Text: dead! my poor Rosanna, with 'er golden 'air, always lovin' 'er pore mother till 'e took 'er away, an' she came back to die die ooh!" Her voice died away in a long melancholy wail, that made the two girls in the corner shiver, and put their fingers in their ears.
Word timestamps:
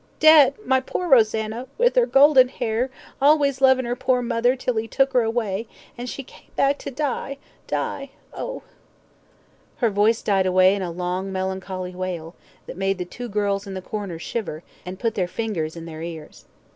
dead! 0.19 0.55
my 0.65 0.79
poor 0.79 1.07
Rosanna, 1.07 1.67
with 1.77 1.95
'er 1.95 2.07
golden 2.07 2.51
'air, 2.59 2.89
always 3.21 3.61
lovin' 3.61 3.85
'er 3.85 3.95
pore 3.95 4.23
mother 4.23 4.55
till 4.55 4.79
'e 4.79 4.87
took 4.87 5.13
'er 5.13 5.21
away, 5.21 5.67
an' 5.95 6.07
she 6.07 6.23
came 6.23 6.49
back 6.55 6.79
to 6.79 6.89
die 6.89 7.37
die 7.67 8.09
ooh!" 8.35 8.63
Her 9.77 9.91
voice 9.91 10.23
died 10.23 10.47
away 10.47 10.73
in 10.73 10.81
a 10.81 10.89
long 10.89 11.31
melancholy 11.31 11.93
wail, 11.93 12.33
that 12.65 12.77
made 12.77 12.97
the 12.97 13.05
two 13.05 13.29
girls 13.29 13.67
in 13.67 13.75
the 13.75 13.79
corner 13.83 14.17
shiver, 14.17 14.63
and 14.87 14.97
put 14.97 15.13
their 15.13 15.27
fingers 15.27 15.75
in 15.75 15.85
their 15.85 16.01
ears. 16.01 16.45